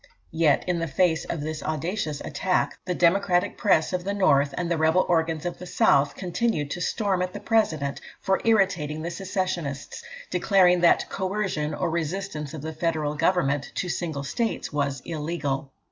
[0.31, 4.67] Yet, in the face of this audacious attack, the Democratic press of the North and
[4.71, 9.11] the rebel organs of the South continued to storm at the President for irritating the
[9.11, 15.71] secessionists, declaring that "coercion" or resistance of the Federal Government to single states was illegal.